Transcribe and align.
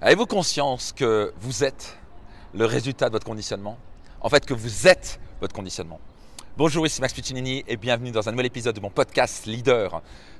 Avez-vous 0.00 0.26
conscience 0.26 0.92
que 0.92 1.32
vous 1.40 1.64
êtes 1.64 1.98
le 2.54 2.66
résultat 2.66 3.06
de 3.08 3.14
votre 3.14 3.26
conditionnement? 3.26 3.76
En 4.20 4.28
fait, 4.28 4.46
que 4.46 4.54
vous 4.54 4.86
êtes 4.86 5.18
votre 5.40 5.52
conditionnement. 5.52 5.98
Bonjour, 6.56 6.86
ici 6.86 7.00
Max 7.00 7.12
Piccinini 7.12 7.64
et 7.66 7.76
bienvenue 7.76 8.12
dans 8.12 8.28
un 8.28 8.30
nouvel 8.30 8.46
épisode 8.46 8.76
de 8.76 8.80
mon 8.80 8.90
podcast 8.90 9.46
Leader. 9.46 9.90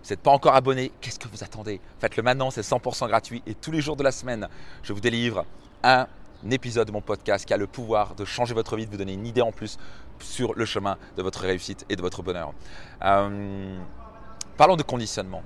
Vous 0.04 0.10
n'êtes 0.10 0.20
pas 0.20 0.30
encore 0.30 0.54
abonné, 0.54 0.92
qu'est-ce 1.00 1.18
que 1.18 1.26
vous 1.26 1.42
attendez? 1.42 1.80
Faites-le 1.98 2.22
maintenant, 2.22 2.52
c'est 2.52 2.60
100% 2.60 3.08
gratuit 3.08 3.42
et 3.48 3.54
tous 3.54 3.72
les 3.72 3.80
jours 3.80 3.96
de 3.96 4.04
la 4.04 4.12
semaine, 4.12 4.46
je 4.84 4.92
vous 4.92 5.00
délivre 5.00 5.44
un 5.82 6.06
épisode 6.52 6.86
de 6.86 6.92
mon 6.92 7.00
podcast 7.00 7.44
qui 7.44 7.52
a 7.52 7.56
le 7.56 7.66
pouvoir 7.66 8.14
de 8.14 8.24
changer 8.24 8.54
votre 8.54 8.76
vie, 8.76 8.86
de 8.86 8.92
vous 8.92 8.96
donner 8.96 9.14
une 9.14 9.26
idée 9.26 9.42
en 9.42 9.50
plus 9.50 9.76
sur 10.20 10.54
le 10.54 10.66
chemin 10.66 10.98
de 11.16 11.22
votre 11.24 11.40
réussite 11.40 11.84
et 11.88 11.96
de 11.96 12.00
votre 12.00 12.22
bonheur. 12.22 12.52
Euh, 13.04 13.76
parlons 14.56 14.76
de 14.76 14.84
conditionnement. 14.84 15.42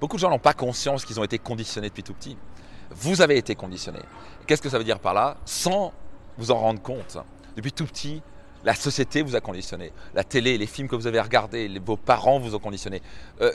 Beaucoup 0.00 0.14
de 0.14 0.20
gens 0.20 0.30
n'ont 0.30 0.38
pas 0.38 0.54
conscience 0.54 1.04
qu'ils 1.04 1.18
ont 1.18 1.24
été 1.24 1.40
conditionnés 1.40 1.88
depuis 1.88 2.04
tout 2.04 2.14
petit 2.14 2.36
vous 2.90 3.20
avez 3.20 3.36
été 3.36 3.54
conditionné. 3.54 4.00
Qu'est-ce 4.46 4.62
que 4.62 4.68
ça 4.68 4.78
veut 4.78 4.84
dire 4.84 4.98
par 4.98 5.14
là 5.14 5.36
Sans 5.44 5.92
vous 6.38 6.50
en 6.50 6.58
rendre 6.58 6.80
compte. 6.80 7.18
Depuis 7.56 7.72
tout 7.72 7.86
petit, 7.86 8.22
la 8.64 8.74
société 8.74 9.22
vous 9.22 9.36
a 9.36 9.40
conditionné. 9.40 9.92
La 10.14 10.24
télé, 10.24 10.58
les 10.58 10.66
films 10.66 10.88
que 10.88 10.96
vous 10.96 11.06
avez 11.06 11.20
regardés, 11.20 11.70
vos 11.84 11.96
parents 11.96 12.38
vous 12.38 12.54
ont 12.54 12.58
conditionné. 12.58 13.00
Euh, 13.40 13.52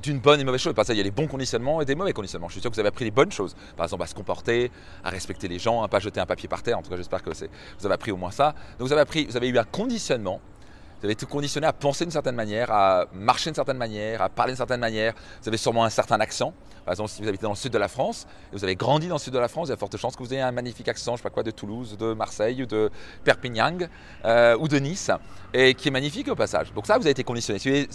d'une 0.00 0.20
bonne 0.20 0.40
et 0.40 0.44
mauvaise 0.44 0.60
chose. 0.60 0.74
Parce 0.74 0.88
qu'il 0.88 0.96
y 0.96 1.00
a 1.00 1.04
les 1.04 1.10
bons 1.10 1.26
conditionnements 1.26 1.80
et 1.80 1.84
des 1.84 1.94
mauvais 1.94 2.12
conditionnements. 2.12 2.48
Je 2.48 2.52
suis 2.52 2.60
sûr 2.60 2.70
que 2.70 2.74
vous 2.74 2.80
avez 2.80 2.88
appris 2.88 3.04
les 3.04 3.10
bonnes 3.10 3.32
choses. 3.32 3.54
Par 3.76 3.84
exemple, 3.84 4.02
à 4.02 4.06
se 4.06 4.14
comporter, 4.14 4.70
à 5.04 5.10
respecter 5.10 5.48
les 5.48 5.58
gens, 5.58 5.80
à 5.80 5.84
ne 5.84 5.88
pas 5.88 5.98
jeter 5.98 6.20
un 6.20 6.26
papier 6.26 6.48
par 6.48 6.62
terre. 6.62 6.78
En 6.78 6.82
tout 6.82 6.90
cas, 6.90 6.96
j'espère 6.96 7.22
que 7.22 7.30
vous 7.30 7.86
avez 7.86 7.94
appris 7.94 8.12
au 8.12 8.16
moins 8.16 8.30
ça. 8.30 8.54
Donc 8.78 8.86
vous 8.86 8.92
avez, 8.92 9.02
appris, 9.02 9.26
vous 9.26 9.36
avez 9.36 9.48
eu 9.48 9.58
un 9.58 9.64
conditionnement 9.64 10.40
vous 11.02 11.06
avez 11.06 11.14
été 11.14 11.26
conditionné 11.26 11.66
à 11.66 11.72
penser 11.72 12.04
d'une 12.04 12.12
certaine 12.12 12.36
manière, 12.36 12.70
à 12.70 13.06
marcher 13.12 13.50
d'une 13.50 13.56
certaine 13.56 13.76
manière, 13.76 14.22
à 14.22 14.28
parler 14.28 14.52
d'une 14.52 14.58
certaine 14.58 14.78
manière. 14.78 15.14
Vous 15.42 15.48
avez 15.48 15.56
sûrement 15.56 15.84
un 15.84 15.90
certain 15.90 16.20
accent. 16.20 16.54
Par 16.84 16.92
exemple, 16.92 17.10
si 17.10 17.22
vous 17.22 17.28
habitez 17.28 17.42
dans 17.42 17.50
le 17.50 17.56
sud 17.56 17.72
de 17.72 17.78
la 17.78 17.88
France, 17.88 18.24
et 18.52 18.56
vous 18.56 18.62
avez 18.62 18.76
grandi 18.76 19.08
dans 19.08 19.16
le 19.16 19.20
sud 19.20 19.32
de 19.32 19.38
la 19.40 19.48
France, 19.48 19.66
il 19.66 19.70
y 19.70 19.74
a 19.74 19.76
forte 19.76 19.96
chance 19.96 20.14
que 20.14 20.22
vous 20.22 20.32
ayez 20.32 20.42
un 20.42 20.52
magnifique 20.52 20.86
accent, 20.86 21.14
je 21.14 21.16
sais 21.16 21.22
pas 21.24 21.30
quoi, 21.30 21.42
de 21.42 21.50
Toulouse, 21.50 21.96
de 21.98 22.12
Marseille, 22.12 22.62
ou 22.62 22.66
de 22.66 22.88
Perpignan, 23.24 23.78
euh, 24.24 24.56
ou 24.60 24.68
de 24.68 24.78
Nice, 24.78 25.10
et 25.52 25.74
qui 25.74 25.88
est 25.88 25.90
magnifique 25.90 26.28
au 26.28 26.36
passage. 26.36 26.72
Donc 26.72 26.86
ça, 26.86 26.98
vous 26.98 27.02
avez 27.02 27.10
été 27.10 27.24
conditionné. 27.24 27.58
Si 27.58 27.88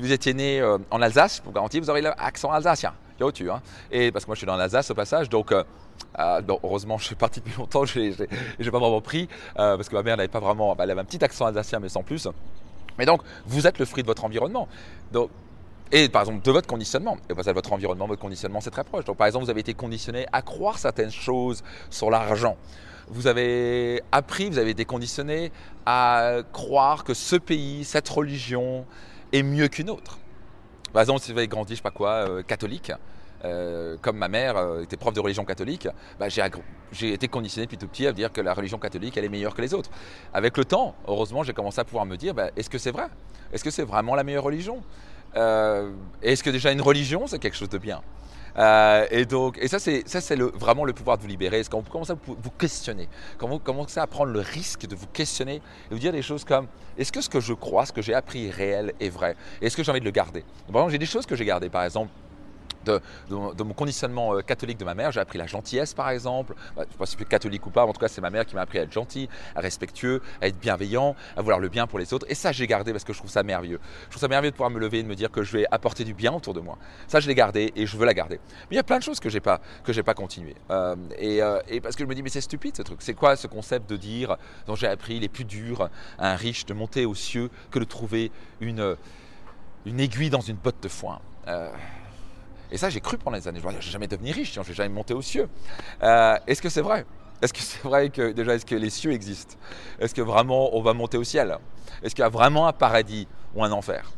vous, 0.00 0.12
étiez 0.12 0.34
né 0.34 0.60
euh, 0.60 0.78
en 0.92 1.02
Alsace, 1.02 1.40
pour 1.40 1.52
garantir, 1.52 1.82
vous 1.82 1.90
aurez 1.90 2.02
l'accent 2.02 2.52
alsacien. 2.52 2.94
Il 3.38 3.46
y 3.46 3.48
a 3.48 3.54
hein. 3.54 3.62
Et 3.90 4.10
parce 4.12 4.24
que 4.24 4.30
moi, 4.30 4.34
je 4.34 4.40
suis 4.40 4.46
dans 4.46 4.56
l'Alsace 4.56 4.90
au 4.90 4.94
passage, 4.94 5.28
donc... 5.28 5.52
Euh, 5.52 5.64
ah, 6.14 6.40
heureusement, 6.64 6.98
je 6.98 7.04
suis 7.04 7.14
parti 7.14 7.40
depuis 7.40 7.56
longtemps, 7.58 7.84
je 7.84 8.00
n'ai 8.00 8.70
pas 8.70 8.78
vraiment 8.78 9.00
pris, 9.00 9.28
euh, 9.58 9.76
parce 9.76 9.88
que 9.88 9.94
ma 9.94 10.02
mère 10.02 10.16
n'avait 10.16 10.28
pas 10.28 10.40
vraiment, 10.40 10.76
elle 10.78 10.90
avait 10.90 11.00
un 11.00 11.04
petit 11.04 11.22
accent 11.24 11.46
alsacien, 11.46 11.80
mais 11.80 11.88
sans 11.88 12.02
plus. 12.02 12.28
Mais 12.98 13.06
donc, 13.06 13.22
vous 13.46 13.66
êtes 13.66 13.78
le 13.78 13.84
fruit 13.84 14.02
de 14.02 14.08
votre 14.08 14.24
environnement. 14.24 14.68
Et 15.90 16.08
par 16.08 16.22
exemple, 16.22 16.42
de 16.42 16.50
votre 16.50 16.66
conditionnement. 16.66 17.18
Et 17.28 17.34
pas 17.34 17.52
votre 17.52 17.72
environnement, 17.72 18.06
votre 18.06 18.20
conditionnement, 18.20 18.60
c'est 18.60 18.70
très 18.70 18.84
proche. 18.84 19.04
Donc, 19.04 19.16
par 19.16 19.26
exemple, 19.26 19.44
vous 19.44 19.50
avez 19.50 19.60
été 19.60 19.74
conditionné 19.74 20.26
à 20.32 20.42
croire 20.42 20.78
certaines 20.78 21.10
choses 21.10 21.62
sur 21.90 22.10
l'argent. 22.10 22.56
Vous 23.08 23.26
avez 23.26 24.02
appris, 24.10 24.48
vous 24.48 24.58
avez 24.58 24.70
été 24.70 24.84
conditionné 24.84 25.52
à 25.84 26.38
croire 26.52 27.04
que 27.04 27.12
ce 27.14 27.36
pays, 27.36 27.84
cette 27.84 28.08
religion 28.08 28.86
est 29.32 29.42
mieux 29.42 29.68
qu'une 29.68 29.90
autre. 29.90 30.18
Par 30.92 31.00
exemple, 31.00 31.20
si 31.20 31.30
avez 31.30 31.48
grandi, 31.48 31.72
je 31.72 31.76
sais 31.78 31.82
pas 31.82 31.90
quoi, 31.90 32.28
euh, 32.28 32.42
catholique, 32.42 32.92
euh, 33.44 33.96
comme 34.02 34.18
ma 34.18 34.28
mère 34.28 34.56
euh, 34.56 34.82
était 34.82 34.96
prof 34.96 35.14
de 35.14 35.20
religion 35.20 35.44
catholique, 35.44 35.88
bah, 36.18 36.28
j'ai 36.28 37.12
été 37.12 37.28
conditionné 37.28 37.66
depuis 37.66 37.78
tout 37.78 37.88
petit 37.88 38.06
à 38.06 38.12
dire 38.12 38.30
que 38.30 38.40
la 38.40 38.52
religion 38.52 38.78
catholique, 38.78 39.16
elle 39.16 39.24
est 39.24 39.30
meilleure 39.30 39.54
que 39.54 39.62
les 39.62 39.72
autres. 39.72 39.90
Avec 40.34 40.56
le 40.56 40.64
temps, 40.64 40.94
heureusement, 41.08 41.42
j'ai 41.42 41.54
commencé 41.54 41.80
à 41.80 41.84
pouvoir 41.84 42.04
me 42.04 42.16
dire, 42.16 42.34
bah, 42.34 42.50
est-ce 42.56 42.68
que 42.68 42.78
c'est 42.78 42.90
vrai? 42.90 43.06
Est-ce 43.52 43.64
que 43.64 43.70
c'est 43.70 43.84
vraiment 43.84 44.14
la 44.14 44.24
meilleure 44.24 44.44
religion? 44.44 44.82
Est-ce 45.34 46.42
que 46.42 46.50
déjà 46.50 46.72
une 46.72 46.82
religion, 46.82 47.26
c'est 47.26 47.38
quelque 47.38 47.56
chose 47.56 47.70
de 47.70 47.78
bien? 47.78 48.02
Et 48.56 49.24
donc, 49.24 49.58
et 49.58 49.68
ça 49.68 49.78
c'est 49.78 50.06
ça 50.06 50.20
c'est 50.20 50.36
vraiment 50.36 50.84
le 50.84 50.92
pouvoir 50.92 51.16
de 51.16 51.22
vous 51.22 51.28
libérer. 51.28 51.62
Quand 51.70 51.80
vous 51.80 51.90
commencez 51.90 52.12
à 52.12 52.16
vous, 52.26 52.50
questionner, 52.58 53.08
quand 53.38 53.48
vous 53.48 53.58
commencez 53.58 54.00
à 54.00 54.06
prendre 54.06 54.32
le 54.32 54.40
risque 54.40 54.86
de 54.86 54.94
vous 54.94 55.06
questionner 55.06 55.56
et 55.56 55.62
vous 55.90 55.98
dire 55.98 56.12
des 56.12 56.22
choses 56.22 56.44
comme 56.44 56.66
est-ce 56.98 57.12
que 57.12 57.20
ce 57.20 57.30
que 57.30 57.40
je 57.40 57.54
crois, 57.54 57.86
ce 57.86 57.92
que 57.92 58.02
j'ai 58.02 58.14
appris 58.14 58.46
est 58.46 58.50
réel 58.50 58.92
et 59.00 59.08
vrai? 59.08 59.36
Est-ce 59.60 59.76
que 59.76 59.82
j'ai 59.82 59.90
envie 59.90 60.00
de 60.00 60.04
le 60.04 60.10
garder? 60.10 60.42
Par 60.66 60.82
exemple, 60.82 60.92
j'ai 60.92 60.98
des 60.98 61.06
choses 61.06 61.26
que 61.26 61.36
j'ai 61.36 61.44
gardées. 61.44 61.70
Par 61.70 61.84
exemple, 61.84 62.10
de, 62.84 63.00
mon 63.30 63.74
conditionnement 63.74 64.34
euh, 64.34 64.40
catholique 64.40 64.78
de 64.78 64.84
ma 64.84 64.94
mère. 64.94 65.12
J'ai 65.12 65.20
appris 65.20 65.38
la 65.38 65.46
gentillesse, 65.46 65.94
par 65.94 66.10
exemple. 66.10 66.54
Bah, 66.76 66.82
je 66.82 66.88
ne 66.88 66.92
sais 66.92 66.98
pas 66.98 67.06
si 67.06 67.16
c'est 67.18 67.28
catholique 67.28 67.66
ou 67.66 67.70
pas, 67.70 67.84
en 67.84 67.92
tout 67.92 68.00
cas, 68.00 68.08
c'est 68.08 68.20
ma 68.20 68.30
mère 68.30 68.46
qui 68.46 68.54
m'a 68.54 68.62
appris 68.62 68.78
à 68.78 68.82
être 68.82 68.92
gentil, 68.92 69.28
à 69.54 69.60
respectueux, 69.60 70.20
à 70.40 70.48
être 70.48 70.58
bienveillant, 70.58 71.14
à 71.36 71.42
vouloir 71.42 71.60
le 71.60 71.68
bien 71.68 71.86
pour 71.86 71.98
les 71.98 72.12
autres. 72.12 72.26
Et 72.28 72.34
ça, 72.34 72.52
j'ai 72.52 72.66
gardé 72.66 72.92
parce 72.92 73.04
que 73.04 73.12
je 73.12 73.18
trouve 73.18 73.30
ça 73.30 73.42
merveilleux. 73.42 73.80
Je 74.04 74.10
trouve 74.10 74.20
ça 74.20 74.28
merveilleux 74.28 74.50
de 74.50 74.56
pouvoir 74.56 74.70
me 74.70 74.78
lever 74.78 74.98
et 74.98 75.02
de 75.02 75.08
me 75.08 75.14
dire 75.14 75.30
que 75.30 75.42
je 75.42 75.52
vais 75.52 75.66
apporter 75.70 76.04
du 76.04 76.14
bien 76.14 76.32
autour 76.32 76.54
de 76.54 76.60
moi. 76.60 76.78
Ça, 77.08 77.20
je 77.20 77.28
l'ai 77.28 77.34
gardé 77.34 77.72
et 77.76 77.86
je 77.86 77.96
veux 77.96 78.06
la 78.06 78.14
garder. 78.14 78.40
Mais 78.62 78.72
il 78.72 78.76
y 78.76 78.80
a 78.80 78.84
plein 78.84 78.98
de 78.98 79.02
choses 79.02 79.20
que 79.20 79.28
je 79.28 79.34
n'ai 79.34 79.40
pas, 79.40 79.60
que 79.84 79.92
pas 80.00 80.14
continué. 80.14 80.54
Euh, 80.70 80.96
euh, 81.20 81.60
et, 81.68 81.80
parce 81.80 81.96
que 81.96 82.04
je 82.04 82.08
me 82.08 82.14
dis, 82.14 82.22
mais 82.22 82.28
c'est 82.28 82.40
stupide 82.40 82.76
ce 82.76 82.82
truc. 82.82 82.98
C'est 83.00 83.14
quoi 83.14 83.36
ce 83.36 83.46
concept 83.46 83.88
de 83.88 83.96
dire, 83.96 84.36
dont 84.66 84.74
j'ai 84.74 84.88
appris, 84.88 85.16
il 85.16 85.24
est 85.24 85.28
plus 85.28 85.44
dur 85.44 85.88
à 86.18 86.32
un 86.32 86.36
riche 86.36 86.66
de 86.66 86.74
monter 86.74 87.06
aux 87.06 87.14
cieux 87.14 87.50
que 87.70 87.78
de 87.78 87.84
trouver 87.84 88.30
une 88.60 88.96
aiguille 89.86 90.30
dans 90.30 90.40
une 90.40 90.56
botte 90.56 90.82
de 90.82 90.88
foin? 90.88 91.20
Et 92.72 92.78
ça, 92.78 92.88
j'ai 92.88 93.00
cru 93.00 93.18
pendant 93.18 93.36
les 93.36 93.46
années. 93.46 93.60
Je 93.62 93.68
ne 93.68 93.72
vais 93.74 93.80
jamais 93.82 94.08
devenir 94.08 94.34
riche, 94.34 94.54
je 94.54 94.60
vais 94.60 94.74
jamais 94.74 94.88
monter 94.88 95.12
aux 95.12 95.22
cieux. 95.22 95.48
Euh, 96.02 96.36
est-ce 96.46 96.62
que 96.62 96.70
c'est 96.70 96.80
vrai? 96.80 97.04
Est-ce 97.42 97.52
que 97.52 97.60
c'est 97.60 97.82
vrai 97.82 98.08
que 98.08 98.32
déjà, 98.32 98.54
est-ce 98.54 98.64
que 98.64 98.74
les 98.74 98.88
cieux 98.88 99.12
existent? 99.12 99.56
Est-ce 100.00 100.14
que 100.14 100.22
vraiment 100.22 100.74
on 100.74 100.80
va 100.80 100.94
monter 100.94 101.18
au 101.18 101.24
ciel? 101.24 101.58
Est-ce 102.02 102.14
qu'il 102.14 102.22
y 102.22 102.26
a 102.26 102.30
vraiment 102.30 102.66
un 102.66 102.72
paradis 102.72 103.28
ou 103.54 103.62
un 103.62 103.72
enfer? 103.72 104.10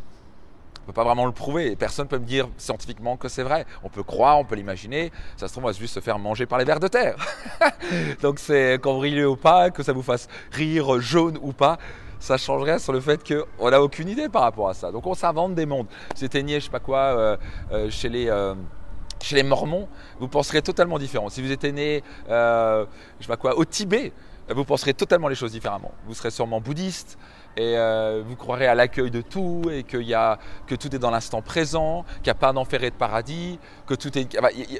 On 0.76 0.82
ne 0.82 0.86
peut 0.86 0.92
pas 0.92 1.04
vraiment 1.04 1.26
le 1.26 1.32
prouver. 1.32 1.74
Personne 1.74 2.04
ne 2.04 2.10
peut 2.10 2.18
me 2.18 2.26
dire 2.26 2.46
scientifiquement 2.58 3.16
que 3.16 3.28
c'est 3.28 3.42
vrai. 3.42 3.66
On 3.82 3.88
peut 3.88 4.02
croire, 4.02 4.38
on 4.38 4.44
peut 4.44 4.54
l'imaginer. 4.54 5.10
Ça 5.36 5.48
se 5.48 5.52
trouve, 5.52 5.64
on 5.64 5.68
va 5.68 5.72
juste 5.72 5.94
se 5.94 6.00
faire 6.00 6.18
manger 6.18 6.46
par 6.46 6.58
les 6.58 6.64
vers 6.64 6.78
de 6.78 6.88
terre. 6.88 7.16
Donc 8.22 8.38
c'est 8.38 8.78
riez 8.84 9.24
ou 9.24 9.36
pas, 9.36 9.70
que 9.70 9.82
ça 9.82 9.92
vous 9.92 10.02
fasse 10.02 10.28
rire 10.52 11.00
jaune 11.00 11.38
ou 11.42 11.52
pas, 11.52 11.78
ça 12.24 12.38
changerait 12.38 12.78
sur 12.78 12.94
le 12.94 13.00
fait 13.00 13.20
qu'on 13.22 13.70
n'a 13.70 13.82
aucune 13.82 14.08
idée 14.08 14.30
par 14.30 14.42
rapport 14.42 14.70
à 14.70 14.74
ça. 14.74 14.90
Donc 14.90 15.06
on 15.06 15.12
s'invente 15.14 15.54
des 15.54 15.66
mondes. 15.66 15.86
Si 16.14 16.20
vous 16.20 16.24
éteignez, 16.24 16.58
je 16.58 16.64
sais 16.64 16.70
pas 16.70 16.80
quoi, 16.80 16.98
euh, 16.98 17.36
euh, 17.72 17.90
chez 17.90 18.08
les... 18.08 18.28
Euh, 18.28 18.54
chez 19.22 19.36
les 19.36 19.42
Mormons, 19.42 19.88
vous 20.18 20.28
penserez 20.28 20.60
totalement 20.60 20.98
différent. 20.98 21.30
Si 21.30 21.40
vous 21.40 21.50
étiez 21.50 21.72
né, 21.72 22.02
je 22.28 22.86
sais 23.20 23.26
pas 23.26 23.38
quoi, 23.38 23.56
au 23.56 23.64
Tibet, 23.64 24.12
vous 24.50 24.64
penserez 24.66 24.92
totalement 24.92 25.28
les 25.28 25.34
choses 25.34 25.52
différemment. 25.52 25.92
Vous 26.06 26.12
serez 26.12 26.30
sûrement 26.30 26.60
bouddhiste 26.60 27.16
et 27.56 27.74
vous 28.22 28.36
croirez 28.36 28.66
à 28.66 28.74
l'accueil 28.74 29.10
de 29.10 29.22
tout 29.22 29.62
et 29.72 29.82
que, 29.82 29.96
y 29.96 30.12
a, 30.12 30.38
que 30.66 30.74
tout 30.74 30.94
est 30.94 30.98
dans 30.98 31.10
l'instant 31.10 31.40
présent, 31.40 32.04
qu'il 32.16 32.24
n'y 32.24 32.30
a 32.32 32.34
pas 32.34 32.52
d'enfer 32.52 32.84
et 32.84 32.90
de 32.90 32.96
paradis, 32.96 33.58
que 33.86 33.94
tout 33.94 34.10
est. 34.18 34.28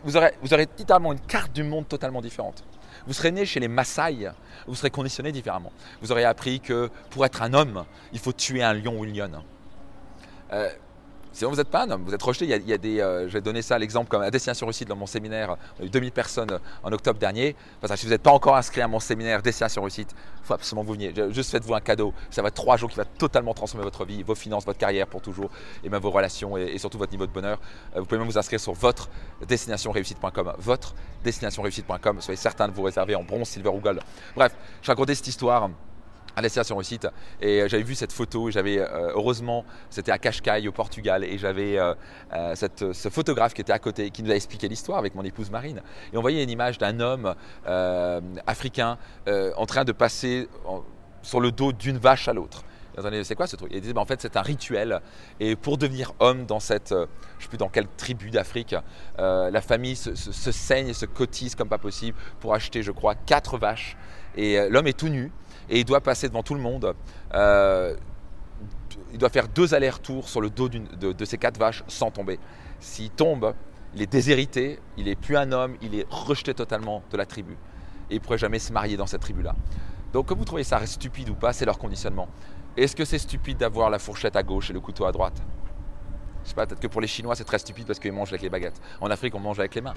Vous 0.05 0.15
aurez, 0.19 0.35
vous 0.43 0.53
aurez 0.53 0.69
littéralement 0.77 1.13
une 1.13 1.21
carte 1.21 1.53
du 1.53 1.63
monde 1.63 1.89
totalement 1.89 2.21
différente. 2.21 2.65
Vous 3.07 3.13
serez 3.13 3.31
né 3.31 3.45
chez 3.45 3.61
les 3.61 3.69
Maasai, 3.69 4.31
vous 4.67 4.75
serez 4.75 4.91
conditionné 4.91 5.33
différemment. 5.33 5.73
Vous 6.01 6.13
aurez 6.13 6.25
appris 6.25 6.61
que 6.61 6.91
pour 7.11 7.25
être 7.27 7.43
un 7.43 7.53
homme, 7.53 7.85
il 8.13 8.19
faut 8.19 8.33
tuer 8.33 8.63
un 8.63 8.73
lion 8.73 8.99
ou 8.99 9.05
une 9.05 9.17
lionne. 9.17 9.43
Euh, 10.53 10.71
Sinon, 11.35 11.51
vous 11.51 11.57
n'êtes 11.57 11.69
pas 11.69 11.83
un 11.83 11.91
homme, 11.91 12.05
vous 12.05 12.15
êtes 12.15 12.23
rejeté. 12.23 12.45
Il 12.45 12.69
y 12.69 12.73
a, 12.73 12.79
des, 12.79 13.01
euh, 13.01 13.27
je 13.27 13.33
vais 13.33 13.41
donner 13.41 13.61
ça 13.61 13.77
l'exemple 13.77 14.09
comme 14.09 14.23
à 14.23 14.31
Destination 14.31 14.67
Réussite 14.67 14.87
dans 14.87 14.95
mon 14.95 15.07
séminaire. 15.07 15.57
On 15.81 15.83
a 15.83 15.87
eu 15.87 15.91
2000 15.91 16.13
personnes 16.13 16.61
en 16.85 16.93
octobre 16.93 17.19
dernier. 17.19 17.57
Enfin, 17.83 17.97
si 17.97 18.07
vous 18.07 18.13
n'êtes 18.13 18.23
pas 18.23 18.31
encore 18.31 18.55
inscrit 18.55 18.83
à 18.83 18.87
mon 18.87 19.01
séminaire 19.01 19.43
Destination 19.43 19.83
Réussite, 19.83 20.15
il 20.15 20.47
faut 20.47 20.55
absolument 20.55 20.83
que 20.83 20.87
vous 20.87 20.93
veniez. 20.93 21.13
Juste 21.33 21.51
faites-vous 21.51 21.75
un 21.75 21.81
cadeau. 21.81 22.15
Ça 22.31 22.41
va 22.41 22.49
être 22.49 22.55
trois 22.55 22.77
jours 22.77 22.89
qui 22.89 22.97
va 22.97 23.05
totalement 23.05 23.53
transformer 23.53 23.83
votre 23.83 24.05
vie, 24.05 24.23
vos 24.23 24.37
finances, 24.37 24.65
votre 24.65 24.79
carrière 24.79 25.09
pour 25.09 25.23
toujours, 25.23 25.51
et 25.83 25.89
même 25.89 26.01
vos 26.01 26.13
relations 26.13 26.57
et, 26.57 26.79
surtout 26.79 26.99
votre 26.99 27.11
niveau 27.11 27.27
de 27.27 27.33
bonheur. 27.33 27.59
Euh, 27.97 27.99
vous 27.99 28.07
pouvez 28.07 28.21
même 28.21 28.29
vous 28.29 28.39
inscrire 28.39 28.61
sur 28.61 28.73
votre 28.73 29.09
destinationreussite.com. 29.45 30.53
Votre. 30.59 30.95
Soyez 32.21 32.37
certain 32.37 32.69
de 32.69 32.73
vous 32.73 32.83
réserver 32.83 33.17
en 33.17 33.25
bronze, 33.25 33.49
silver 33.49 33.71
ou 33.71 33.81
gold. 33.81 33.99
Bref, 34.37 34.55
je 34.83 34.87
racontais 34.87 35.17
cette 35.17 35.27
histoire 35.27 35.69
à 36.37 36.43
destination 36.43 36.77
réussite 36.77 37.07
et 37.41 37.63
euh, 37.63 37.69
j'avais 37.69 37.83
vu 37.83 37.95
cette 37.95 38.13
photo 38.13 38.51
j'avais 38.51 38.79
euh, 38.79 39.13
heureusement 39.15 39.65
c'était 39.91 40.13
à 40.13 40.19
Cascais 40.19 40.67
au 40.67 40.73
Portugal 40.73 41.25
et 41.25 41.39
j'avais 41.39 41.79
euh, 41.79 41.95
ce 42.55 43.09
photographe 43.09 43.55
qui 43.55 43.61
était 43.61 43.73
à 43.73 43.79
côté 43.79 44.11
qui 44.11 44.23
nous 44.23 44.31
a 44.31 44.35
expliqué 44.35 44.69
l'histoire 44.69 44.99
avec 44.99 45.15
mon 45.15 45.23
épouse 45.23 45.51
Marine. 45.51 45.83
Et 46.13 46.17
on 46.17 46.21
voyait 46.21 46.43
une 46.43 46.51
image 46.51 46.79
d'un 46.79 47.01
homme 47.01 47.35
africain 48.47 48.99
en 49.27 49.67
train 49.67 49.85
de 49.85 49.93
passer 49.93 50.49
sur 51.23 51.41
le 51.41 51.53
dos 51.53 51.73
d'une 51.73 51.99
vache 51.99 52.29
à 52.29 52.33
l'autre. 52.33 52.65
C'est 53.25 53.35
quoi 53.35 53.47
ce 53.47 53.57
truc? 53.57 53.71
Il 53.73 53.81
disait, 53.81 53.93
ben, 53.93 54.03
en 54.03 54.07
fait, 54.07 54.21
c'est 54.21 54.37
un 54.37 54.43
rituel. 54.43 55.01
Et 55.41 55.57
pour 55.57 55.79
devenir 55.79 56.13
homme 56.21 56.47
dans 56.47 56.61
cette, 56.61 56.91
je 56.91 56.95
ne 56.95 57.07
sais 57.41 57.49
plus 57.49 57.59
dans 57.59 57.69
quelle 57.69 57.89
tribu 57.97 58.31
d'Afrique, 58.31 58.77
la 59.19 59.61
famille 59.61 59.97
se, 59.97 60.15
se, 60.15 60.53
saigne 60.53 60.93
se 60.93 61.07
cotise 61.07 61.55
comme 61.55 61.69
pas 61.69 61.79
possible 61.79 62.17
pour 62.41 62.55
acheter, 62.55 62.83
je 62.83 62.93
crois, 62.93 63.15
quatre 63.15 63.59
vaches. 63.59 63.97
Et 64.37 64.69
l'homme 64.69 64.87
est 64.87 64.99
tout 64.99 65.09
nu 65.09 65.33
et 65.69 65.81
il 65.81 65.85
doit 65.85 66.01
passer 66.01 66.29
devant 66.29 66.43
tout 66.43 66.55
le 66.55 66.61
monde. 66.61 66.95
Euh, 67.35 67.95
il 69.13 69.19
doit 69.19 69.29
faire 69.29 69.49
deux 69.49 69.75
allers-retours 69.75 70.29
sur 70.29 70.41
le 70.41 70.51
dos 70.51 70.69
de, 70.69 71.25
ces 71.25 71.39
quatre 71.39 71.59
vaches 71.59 71.85
sans 71.87 72.11
tomber. 72.11 72.39
S'il 72.81 73.11
tombe, 73.11 73.55
il 73.95 74.03
est 74.03 74.11
déshérité, 74.11 74.81
il 74.97 75.05
n'est 75.05 75.15
plus 75.15 75.37
un 75.37 75.53
homme, 75.53 75.77
il 75.83 75.95
est 75.95 76.07
rejeté 76.11 76.53
totalement 76.53 77.03
de 77.11 77.17
la 77.17 77.27
tribu. 77.27 77.53
Et 78.11 78.17
il 78.17 78.19
ne 78.19 78.21
pourrait 78.21 78.39
jamais 78.39 78.59
se 78.59 78.73
marier 78.73 78.97
dans 78.97 79.07
cette 79.07 79.23
tribu-là. 79.23 79.55
Donc 80.13 80.27
que 80.27 80.35
vous 80.35 80.45
trouvez 80.45 80.65
ça 80.65 80.85
stupide 80.87 81.31
ou 81.31 81.35
pas, 81.35 81.53
c'est 81.53 81.65
leur 81.65 81.79
conditionnement. 81.79 82.29
Est-ce 82.77 82.97
que 82.97 83.05
c'est 83.05 83.19
stupide 83.19 83.59
d'avoir 83.59 83.89
la 83.89 83.99
fourchette 83.99 84.37
à 84.37 84.43
gauche 84.43 84.71
et 84.71 84.73
le 84.73 84.81
couteau 84.81 85.05
à 85.07 85.13
droite? 85.13 85.41
Je 86.45 86.51
sais 86.51 86.55
pas, 86.55 86.67
peut-être 86.67 86.81
que 86.81 86.87
pour 86.87 87.01
les 87.01 87.07
Chinois, 87.07 87.35
c'est 87.35 87.45
très 87.45 87.59
stupide 87.59 87.87
parce 87.87 87.99
qu'ils 87.99 88.13
mangent 88.13 88.29
avec 88.29 88.43
les 88.43 88.51
baguettes. 88.51 88.81
En 89.01 89.11
Afrique, 89.11 89.35
on 89.35 89.41
mange 89.41 89.59
avec 89.59 89.75
les 89.75 89.81
mains. 89.81 89.95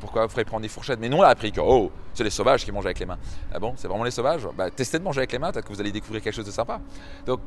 pourquoi 0.00 0.24
vous 0.24 0.32
ferez 0.32 0.44
prendre 0.44 0.62
des 0.62 0.68
fourchettes? 0.68 0.98
Mais 0.98 1.08
non, 1.08 1.20
l'Afrique, 1.20 1.56
oh, 1.58 1.92
c'est 2.14 2.24
les 2.24 2.30
sauvages 2.30 2.64
qui 2.64 2.72
mangent 2.72 2.86
avec 2.86 2.98
les 2.98 3.06
mains. 3.06 3.18
Ah 3.52 3.58
bon, 3.58 3.74
c'est 3.76 3.88
vraiment 3.88 4.04
les 4.04 4.10
sauvages? 4.10 4.48
Bah, 4.56 4.70
Testez 4.70 4.98
de 4.98 5.04
manger 5.04 5.20
avec 5.20 5.32
les 5.32 5.38
mains, 5.38 5.52
peut-être 5.52 5.66
que 5.66 5.72
vous 5.72 5.80
allez 5.80 5.92
découvrir 5.92 6.22
quelque 6.22 6.34
chose 6.34 6.46
de 6.46 6.50
sympa. 6.50 6.80
Donc, 7.26 7.40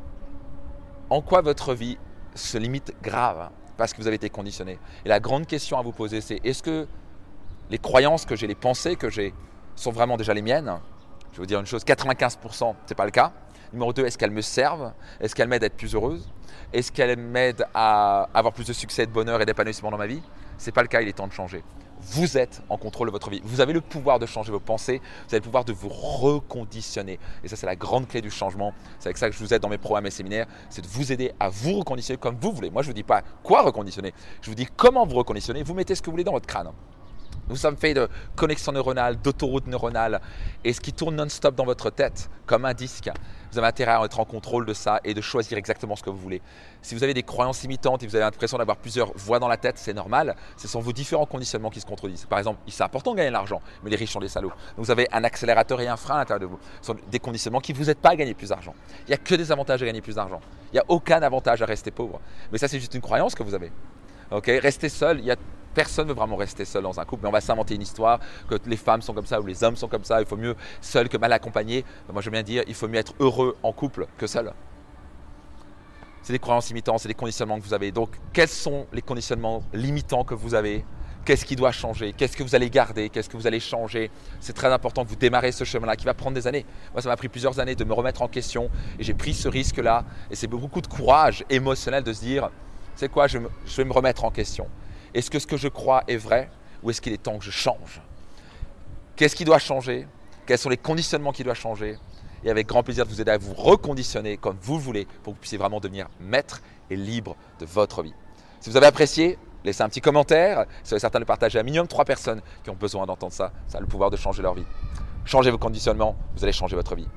en 1.10 1.22
quoi 1.22 1.42
votre 1.42 1.74
vie 1.74 1.98
se 2.36 2.58
limite 2.58 2.94
grave 3.02 3.40
hein, 3.40 3.52
parce 3.78 3.94
que 3.94 4.02
vous 4.02 4.08
avez 4.08 4.18
été 4.18 4.30
conditionné? 4.30 4.78
Et 5.04 5.10
la 5.10 5.20
grande 5.20 5.48
question 5.48 5.80
à 5.80 5.82
vous 5.82 5.94
poser, 5.94 6.22
c'est 6.22 6.40
est-ce 6.44 6.62
que 6.62 6.88
les 7.70 7.80
croyances 7.80 8.26
que 8.26 8.36
j'ai, 8.36 8.48
les 8.48 8.56
pensées 8.56 8.96
que 8.96 9.10
j'ai, 9.10 9.34
sont 9.76 9.92
vraiment 9.92 10.18
déjà 10.18 10.34
les 10.34 10.42
miennes 10.42 10.80
Je 11.38 11.42
vais 11.42 11.46
vous 11.46 11.50
dire 11.50 11.60
une 11.60 11.68
chose 11.68 11.84
95%, 11.84 12.74
c'est 12.88 12.96
pas 12.96 13.06
le 13.06 13.12
cas. 13.12 13.32
Numéro 13.72 13.94
2, 13.94 14.08
est-ce 14.08 14.18
qu'elles 14.18 14.32
me 14.32 14.42
servent 14.42 14.92
Est-ce 15.20 15.36
qu'elles 15.36 15.48
m'aident 15.48 15.62
à 15.62 15.68
être 15.68 15.78
plus 15.78 15.94
heureuse? 15.94 16.28
Est-ce 16.74 16.92
qu'elles 16.92 17.16
m'aident 17.16 17.68
à 17.76 18.28
avoir 18.34 18.56
plus 18.56 18.66
de 18.66 18.74
succès, 18.74 19.06
de 19.06 19.12
bonheur 19.12 19.40
et 19.40 19.46
d'épanouissement 19.46 19.92
dans 19.92 20.00
ma 20.00 20.08
vie? 20.08 20.24
Ce 20.58 20.66
n'est 20.66 20.72
pas 20.72 20.82
le 20.82 20.88
cas, 20.88 21.00
il 21.00 21.08
est 21.08 21.14
temps 21.14 21.28
de 21.28 21.32
changer. 21.32 21.64
Vous 22.02 22.40
êtes 22.40 22.64
en 22.70 22.78
contrôle 22.80 23.10
de 23.10 23.12
votre 23.12 23.30
vie. 23.30 23.40
Vous 23.44 23.62
avez 23.62 23.72
le 23.72 23.82
pouvoir 23.82 24.18
de 24.18 24.26
changer 24.26 24.52
vos 24.52 24.60
pensées. 24.60 25.00
Vous 25.28 25.36
avez 25.36 25.38
le 25.38 25.44
pouvoir 25.44 25.64
de 25.64 25.74
vous 25.74 25.90
reconditionner. 25.90 27.20
Et 27.44 27.48
ça, 27.48 27.56
c'est 27.56 27.68
la 27.68 27.76
grande 27.76 28.08
clé 28.08 28.20
du 28.22 28.32
changement. 28.32 28.74
C'est 28.98 29.10
avec 29.10 29.18
ça 29.18 29.30
que 29.30 29.36
je 29.36 29.40
vous 29.40 29.54
aide 29.54 29.62
dans 29.62 29.70
mes 29.70 29.78
programmes 29.78 30.08
et 30.08 30.12
séminaires. 30.12 30.48
C'est 30.72 30.82
de 30.82 30.88
vous 30.88 31.12
aider 31.12 31.34
à 31.40 31.50
vous 31.50 31.78
reconditionner 31.78 32.18
comme 32.18 32.38
vous 32.42 32.52
voulez. 32.52 32.72
Moi, 32.72 32.82
je 32.82 32.88
ne 32.88 32.94
vous 32.94 32.96
dis 32.96 33.04
pas 33.04 33.22
quoi 33.44 33.62
reconditionner. 33.62 34.12
Je 34.42 34.50
vous 34.50 34.56
dis 34.56 34.66
comment 34.76 35.06
vous 35.06 35.18
reconditionner. 35.18 35.62
Vous 35.62 35.76
mettez 35.76 35.94
ce 35.94 36.02
que 36.02 36.08
vous 36.08 36.14
voulez 36.14 36.24
dans 36.24 36.32
votre 36.32 36.48
crâne. 36.48 36.72
Nous 37.50 37.56
sommes 37.56 37.78
faits 37.78 37.96
de 37.96 38.10
connexions 38.36 38.74
neuronales, 38.74 39.18
d'autoroutes 39.22 39.68
neuronales. 39.68 40.20
Et 40.64 40.74
ce 40.74 40.82
qui 40.82 40.92
tourne 40.92 41.16
non-stop 41.16 41.56
dans 41.56 41.64
votre 41.64 41.90
tête, 41.90 42.30
comme 42.46 42.66
un 42.66 42.74
disque, 42.74 43.10
vous 43.52 43.58
avez 43.58 43.68
intérêt 43.68 43.92
à 43.94 44.04
être 44.04 44.20
en 44.20 44.26
contrôle 44.26 44.66
de 44.66 44.74
ça 44.74 45.00
et 45.06 45.14
de 45.14 45.22
choisir 45.22 45.58
exactement 45.58 45.96
ce 45.96 46.04
que 46.04 46.10
vous 46.10 46.18
voulez. 46.18 46.42
Si 46.82 46.94
vous 46.94 47.04
avez 47.04 47.14
des 47.14 47.24
croyances 47.24 47.62
limitantes 47.62 48.04
et 48.04 48.08
vous 48.08 48.16
avez 48.16 48.26
l'impression 48.26 48.58
d'avoir 48.58 48.78
plusieurs 48.78 49.12
voix 49.16 49.40
dans 49.40 49.48
la 49.48 49.58
tête, 49.58 49.78
c'est 49.78 49.94
normal. 49.94 50.36
Ce 50.58 50.68
sont 50.68 50.82
vos 50.82 50.92
différents 50.92 51.26
conditionnements 51.26 51.70
qui 51.70 51.80
se 51.80 51.86
contredisent. 51.86 52.26
Par 52.26 52.40
exemple, 52.40 52.60
c'est 52.68 52.84
important 52.84 53.12
de 53.12 53.18
gagner 53.18 53.30
de 53.30 53.34
l'argent, 53.34 53.62
mais 53.84 53.90
les 53.90 53.96
riches 53.96 54.12
sont 54.12 54.20
des 54.20 54.28
salauds. 54.28 54.50
Donc 54.76 54.86
vous 54.86 54.92
avez 54.92 55.08
un 55.14 55.24
accélérateur 55.24 55.80
et 55.80 55.88
un 55.88 55.98
frein 55.98 56.16
à 56.16 56.18
l'intérieur 56.20 56.42
de 56.42 56.46
vous. 56.46 56.60
Ce 56.82 56.88
sont 56.88 56.96
des 57.10 57.20
conditionnements 57.20 57.62
qui 57.62 57.72
ne 57.72 57.78
vous 57.78 57.90
aident 57.90 57.98
pas 57.98 58.10
à 58.10 58.16
gagner 58.16 58.34
plus 58.34 58.50
d'argent. 58.50 58.74
Il 59.08 59.10
n'y 59.10 59.14
a 59.14 59.18
que 59.18 59.36
des 59.36 59.52
avantages 59.52 59.82
à 59.82 59.86
gagner 59.86 60.02
plus 60.02 60.16
d'argent. 60.16 60.42
Il 60.72 60.76
n'y 60.76 60.80
a 60.80 60.86
aucun 60.90 61.22
avantage 61.22 61.62
à 61.62 61.66
rester 61.66 61.92
pauvre. 61.92 62.20
Mais 62.52 62.58
ça, 62.58 62.68
c'est 62.68 62.80
juste 62.80 62.94
une 62.94 63.02
croyance 63.02 63.36
que 63.36 63.44
vous 63.44 63.54
avez. 63.54 63.72
Ok, 64.30 64.48
Rester 64.48 64.90
seul, 64.90 65.20
il 65.20 65.26
y 65.26 65.32
a 65.32 65.38
Personne 65.78 66.08
ne 66.08 66.12
veut 66.12 66.18
vraiment 66.18 66.38
rester 66.38 66.66
seul 66.66 66.82
dans 66.82 67.00
un 67.00 67.06
couple, 67.06 67.22
mais 67.22 67.30
on 67.30 67.32
va 67.32 67.40
s'inventer 67.40 67.76
une 67.76 67.84
histoire 67.84 68.20
que 68.50 68.56
les 68.66 68.78
femmes 68.78 69.04
sont 69.04 69.14
comme 69.14 69.28
ça 69.28 69.40
ou 69.40 69.46
les 69.46 69.64
hommes 69.64 69.76
sont 69.76 69.88
comme 69.88 70.04
ça. 70.04 70.20
Il 70.20 70.26
faut 70.26 70.36
mieux 70.36 70.56
seul 70.82 71.08
que 71.08 71.18
mal 71.18 71.32
accompagné. 71.32 71.86
Moi, 72.12 72.20
veux 72.20 72.32
bien 72.32 72.42
dire, 72.42 72.64
il 72.68 72.74
faut 72.74 72.88
mieux 72.88 72.98
être 72.98 73.14
heureux 73.20 73.56
en 73.62 73.72
couple 73.74 74.08
que 74.18 74.26
seul. 74.26 74.52
C'est 76.24 76.34
des 76.34 76.40
croyances 76.40 76.70
limitantes, 76.70 77.02
c'est 77.02 77.08
des 77.08 77.14
conditionnements 77.14 77.60
que 77.60 77.64
vous 77.64 77.76
avez. 77.76 77.92
Donc, 77.92 78.10
quels 78.34 78.48
sont 78.48 78.88
les 78.92 79.04
conditionnements 79.04 79.62
limitants 79.72 80.24
que 80.24 80.34
vous 80.34 80.56
avez? 80.56 80.84
Qu'est-ce 81.26 81.46
qui 81.46 81.56
doit 81.56 81.72
changer? 81.72 82.12
Qu'est-ce 82.12 82.36
que 82.36 82.42
vous 82.42 82.56
allez 82.56 82.72
garder? 82.72 83.10
Qu'est-ce 83.10 83.30
que 83.30 83.38
vous 83.38 83.46
allez 83.46 83.60
changer? 83.60 84.10
C'est 84.40 84.54
très 84.54 84.74
important 84.74 85.04
que 85.04 85.10
vous 85.10 85.16
démarrez 85.16 85.52
ce 85.52 85.64
chemin-là 85.64 85.96
qui 85.96 86.06
va 86.06 86.16
prendre 86.16 86.34
des 86.34 86.48
années. 86.48 86.66
Moi, 86.92 87.04
ça 87.04 87.10
m'a 87.10 87.18
pris 87.18 87.30
plusieurs 87.30 87.60
années 87.60 87.76
de 87.76 87.84
me 87.84 87.94
remettre 87.94 88.24
en 88.24 88.28
question 88.28 88.72
et 88.98 89.04
j'ai 89.04 89.14
pris 89.14 89.36
ce 89.36 89.48
risque-là. 89.48 90.06
Et 90.32 90.36
c'est 90.36 90.48
beaucoup 90.48 90.82
de 90.82 90.88
courage 90.88 91.46
émotionnel 91.52 92.04
de 92.04 92.14
se 92.14 92.22
dire, 92.22 92.50
c'est 92.96 93.10
quoi, 93.10 93.28
je 93.28 93.38
vais 93.38 93.86
me 93.86 93.94
remettre 93.94 94.26
en 94.26 94.32
question. 94.32 94.68
Est-ce 95.18 95.32
que 95.32 95.40
ce 95.40 95.48
que 95.48 95.58
je 95.58 95.68
crois 95.68 96.04
est 96.08 96.16
vrai 96.16 96.48
ou 96.84 96.92
est-ce 96.92 97.02
qu'il 97.02 97.12
est 97.12 97.18
temps 97.18 97.40
que 97.40 97.44
je 97.44 97.50
change? 97.50 98.04
Qu'est-ce 99.16 99.36
qui 99.36 99.46
doit 99.46 99.58
changer? 99.58 100.08
Quels 100.46 100.60
sont 100.60 100.70
les 100.70 100.78
conditionnements 100.78 101.32
qui 101.32 101.44
doivent 101.44 101.58
changer? 101.58 101.98
Et 102.44 102.52
avec 102.52 102.68
grand 102.68 102.84
plaisir 102.84 103.04
de 103.04 103.10
vous 103.10 103.20
aider 103.20 103.32
à 103.32 103.40
vous 103.40 103.56
reconditionner 103.56 104.38
comme 104.38 104.58
vous 104.62 104.76
le 104.76 104.84
voulez 104.84 105.06
pour 105.24 105.34
que 105.34 105.38
vous 105.38 105.42
puissiez 105.42 105.58
vraiment 105.58 105.80
devenir 105.80 106.08
maître 106.20 106.62
et 106.92 106.96
libre 106.96 107.36
de 107.60 107.66
votre 107.66 108.04
vie. 108.04 108.14
Si 108.60 108.70
vous 108.70 108.78
avez 108.78 108.86
apprécié, 108.86 109.40
laissez 109.64 109.82
un 109.82 109.90
petit 109.90 110.02
commentaire. 110.02 110.68
Soyez 110.84 111.00
certain 111.00 111.20
de 111.20 111.26
partager 111.26 111.58
à 111.58 111.64
minimum 111.64 111.88
trois 111.88 112.06
personnes 112.06 112.44
qui 112.64 112.70
ont 112.70 112.76
besoin 112.76 113.08
d'entendre 113.08 113.34
ça. 113.34 113.52
Ça 113.68 113.80
a 113.80 113.82
le 113.82 113.88
pouvoir 113.88 114.12
de 114.12 114.18
changer 114.18 114.44
leur 114.44 114.54
vie. 114.54 114.68
Changez 115.26 115.50
vos 115.50 115.58
conditionnements, 115.58 116.16
vous 116.36 116.44
allez 116.44 116.54
changer 116.54 116.76
votre 116.76 116.94
vie. 116.96 117.08